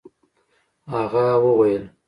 هغه 0.91 1.25
وويل. 1.43 1.83